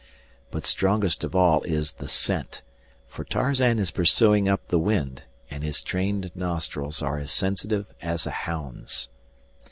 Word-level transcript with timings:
But 0.49 0.65
strongest 0.65 1.23
of 1.23 1.35
all 1.35 1.61
is 1.61 1.91
the 1.91 2.07
scent, 2.07 2.63
for 3.07 3.23
Tarzan 3.23 3.77
is 3.77 3.91
pursuing 3.91 4.49
up 4.49 4.67
the 4.69 4.79
wind, 4.79 5.21
and 5.51 5.63
his 5.63 5.83
trained 5.83 6.31
nostrils 6.33 7.03
are 7.03 7.19
as 7.19 7.31
sensitive 7.31 7.85
as 8.01 8.25
a 8.25 8.31
hound's. 8.31 9.09